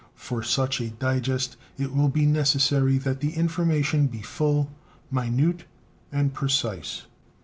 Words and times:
For 0.15 0.41
such 0.41 0.81
a 0.81 0.89
digest 0.89 1.57
it 1.77 1.93
will 1.93 2.09
be 2.09 2.25
necessary 2.25 2.97
that 2.97 3.19
the 3.19 3.33
information 3.35 4.07
be 4.07 4.23
full, 4.23 4.71
minute, 5.11 5.65
and 6.11 6.33
precise. 6.33 7.03